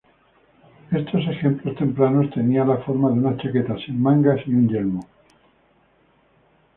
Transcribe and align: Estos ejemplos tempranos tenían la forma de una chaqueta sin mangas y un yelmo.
Estos 0.91 1.21
ejemplos 1.27 1.75
tempranos 1.75 2.31
tenían 2.33 2.69
la 2.69 2.77
forma 2.77 3.09
de 3.09 3.19
una 3.19 3.37
chaqueta 3.37 3.77
sin 3.77 4.01
mangas 4.01 4.39
y 4.47 4.53
un 4.55 4.67
yelmo. 4.67 5.07